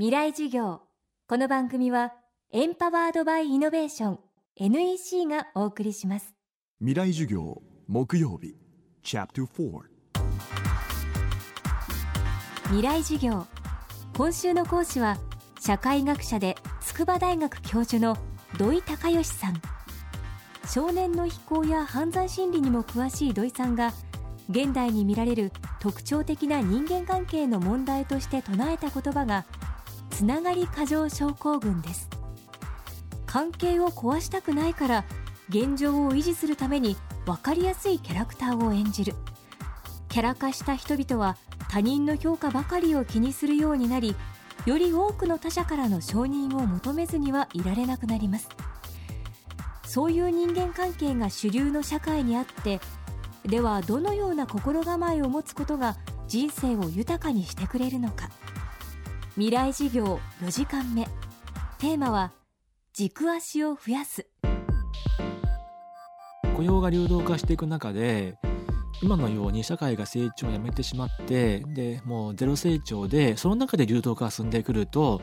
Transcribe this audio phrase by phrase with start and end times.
[0.00, 0.80] 未来授業。
[1.28, 2.14] この番組は
[2.52, 4.18] エンパワードバイイノベーション
[4.56, 6.34] NEC がお送りします。
[6.78, 8.56] 未来授業木曜日
[9.02, 9.80] チャプター
[12.68, 13.46] 未来授業。
[14.16, 15.18] 今週の講師は
[15.60, 18.16] 社会学者で筑波大学教授の
[18.56, 19.60] 土井隆義さん。
[20.66, 23.92] 少年の非行や犯罪心理にも詳しい土井さんが
[24.48, 29.44] 現代に見られる特徴的な人間関係の問題として唱えた言葉が
[30.20, 32.06] つながり過剰症候群です。
[33.24, 35.04] 関係を壊したくないから
[35.48, 39.14] 現状を維持するために分かりやすいキャラクターを演じる。
[40.10, 41.38] キャラ化した人々は
[41.70, 44.14] 他人の評価ばかりを気にするようになり
[44.66, 48.50] より多くの他者からの承認を求めずにはいられなくなります。
[49.86, 52.82] そういう人間関係が主流の社会にあって
[53.46, 55.96] ではどのような心構えを持つことが
[56.28, 58.28] 人生を豊かにしてくれるのか。
[59.40, 61.06] 未来事業4時間目。
[61.78, 62.30] テーマは
[62.92, 64.26] 軸足を増やす。
[66.54, 68.36] 雇用が流動化していく中で
[69.02, 75.22] 今のように社会が成長をやめてしまってでもうゼロ成長でその中で流動化が進んでくると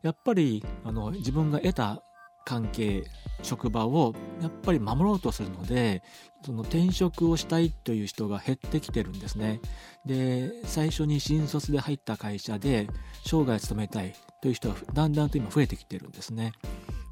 [0.00, 2.02] やっぱりあの自分が得た
[2.44, 3.04] 関係
[3.42, 6.02] 職場をやっぱり守ろうとするので
[6.44, 9.60] その転職をしたいという人が減ってきてるんですね。
[10.06, 12.88] で最初に新卒で入った会社で
[13.24, 16.52] 生涯勤めたいという人はだんだんと今増えてきてるんですね。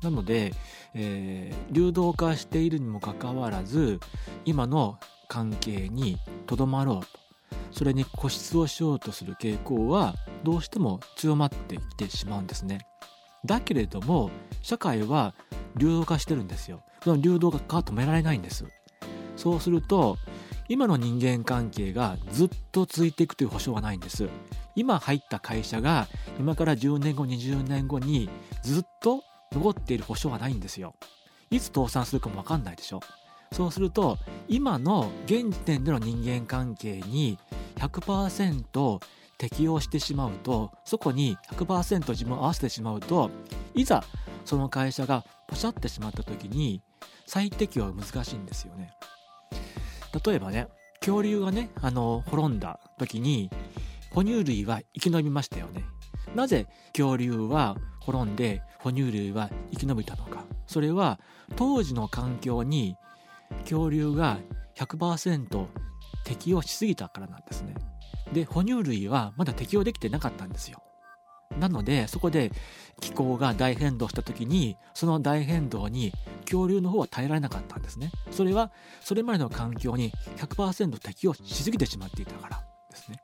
[0.03, 0.55] なので、
[0.95, 4.01] えー、流動化しているにもかかわらず
[4.45, 4.99] 今の
[5.29, 7.07] 関係にとどまろうと。
[7.71, 12.81] それに固執をしようとする傾向はどうしても強まってきてしまうんですね。
[13.45, 14.31] だけれども
[14.63, 15.35] 社会は
[15.77, 16.83] 流動化してるんですよ。
[17.03, 18.65] その流動化は止められないんです。
[19.37, 20.19] そうすると
[20.69, 24.29] 今の人間関係がずっと続いていくという保証はないんです。
[24.75, 28.29] 今入った会社が今から10年後20年後に
[28.63, 29.23] ずっと
[29.53, 30.95] 残っている保証はないんですよ。
[31.51, 33.01] いつ倒産するかも分かんないでしょ。
[33.53, 37.39] そうすると今の現時点での人間関係に
[37.77, 39.01] 100%
[39.39, 43.31] 適用してしまうとそこに100%自分を合わせてしまうと
[43.75, 44.05] いざ
[44.45, 46.83] その会社がポシャってしまった時に
[47.27, 48.93] 再適用は難しいんですよね。
[50.25, 50.69] 例えばね
[51.01, 53.51] 恐竜がねあの滅んだ時に
[54.11, 55.85] 哺乳類は生き延びましたよね。
[56.35, 60.45] なぜ恐竜は滅んで哺乳類は生き延びたのか。
[60.67, 61.21] それは
[61.57, 62.97] 当時の環境に
[63.63, 64.39] 恐竜が
[64.77, 65.67] 100%
[66.25, 67.75] 適応しすぎたからなんですね。
[68.33, 70.83] で哺乳類はまだ適応できてなかったんですよ。
[71.59, 72.53] なのでそこで
[73.01, 76.13] 気候が大変動した時にその大変動に
[76.43, 78.11] 恐竜の方は耐えられなかったんですね。
[78.31, 83.19] それはそれまでの環境に100%適応しすぎてしまっていたからですね。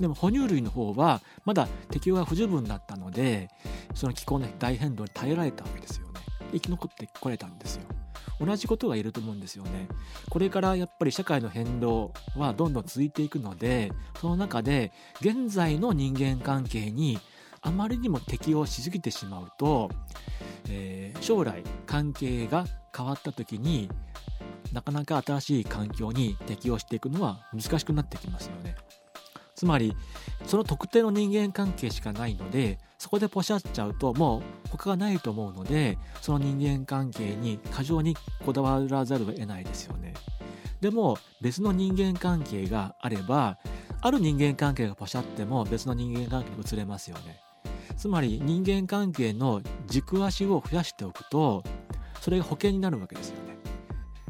[0.00, 3.48] でも哺乳類の方はまだ適応が不十分だったので
[3.94, 6.20] その気候の大変動に耐えられたわけですよね。
[6.52, 7.82] 生き残ってこれたんですよ。
[8.40, 9.88] 同じことが言えると思うんですよね。
[10.30, 17.18] これからやっぱり社会の変動はどんどん続いていくので、その中で現在の人間関係に
[17.60, 19.90] あまりにも適応しすぎてしまうと、
[20.68, 23.88] えー、将来関係が変わった時に
[24.72, 28.74] なかなか新しい環境に適応していくのは難しくなってきますよね。
[29.62, 29.96] つまり
[30.44, 40.14] その特定の人間関係しかないのでそこでポシャっちゃうともう他がないと思うのでその人間関係に過剰にこだわらざるを得ないですよね。
[40.80, 43.56] でも別の人間関係があれば
[44.00, 47.38] ある人間関係がポシャっても別の人間関係に移れますよね。
[47.96, 51.62] つまり人間関係の軸足を増やしておくと
[52.20, 53.52] それが保険になるわけですよね。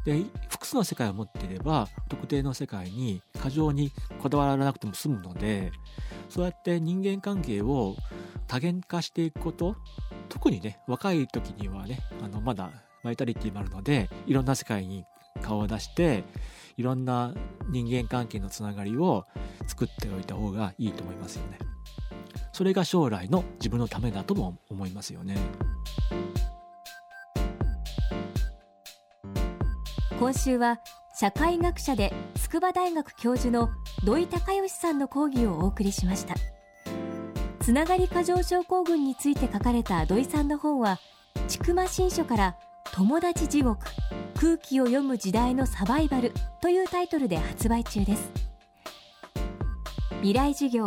[0.04, 5.72] で複数の世界を持っていれば特定の世界に過剰にこだわらなくても済むので
[6.28, 7.96] そうやって人間関係を
[8.46, 9.74] 多元化していくこと
[10.28, 12.70] 特にね若い時にはねあのまだ
[13.02, 15.04] バイタリティもあるのでいろんな世界に
[15.42, 16.22] 顔を出して
[16.76, 17.34] いろんな
[17.68, 19.26] 人間関係のつながりを
[19.66, 21.58] 作っておいた方がいいと思いますよね。
[22.52, 25.36] それが将来の自分のためだとも思いますよね。
[30.18, 30.78] 今週は
[31.22, 33.70] 社会学者で筑波大学教授の
[34.02, 36.34] 土井隆義さんの講義をお送りしました。
[37.60, 40.98] つながり過剰症候群について書かれた土井さんの本は
[41.46, 42.56] 千曲新書から
[42.92, 43.86] 友達地獄
[44.34, 48.28] 空気を読む時代のサバイバルというタイトルで発売中です。
[50.22, 50.84] 未来授業。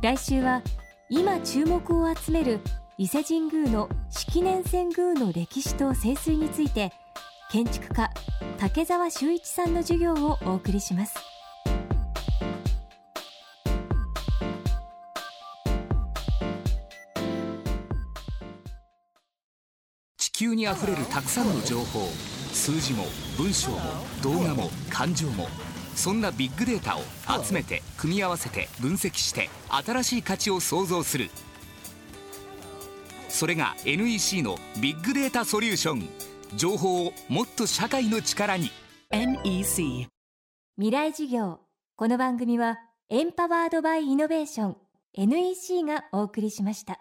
[0.00, 0.62] 来週は
[1.10, 2.60] 今注目を集める
[2.96, 6.90] 伊勢神宮の式年遷宮の歴史と盛衰について
[7.52, 8.10] 建築家
[8.56, 11.14] 竹澤秀一さんの授業をお送りします。
[20.16, 22.06] 地球にあふれるたくさんの情報
[22.54, 23.04] 数字も
[23.36, 23.80] 文章も
[24.22, 25.46] 動画も感情も
[25.94, 27.02] そんなビッグデータを
[27.44, 29.50] 集めて組み合わせて分析して
[29.84, 31.28] 新しい価値を創造する。
[33.28, 36.31] それが NEC のビッグデータソリューション。
[36.56, 38.70] 情報をもっと社会の力に。
[39.10, 40.08] NEC
[40.76, 41.60] 未来事業。
[41.96, 42.78] この番組は
[43.10, 44.76] エンパワードバイイノベーション
[45.14, 46.98] NEC がお送りしました。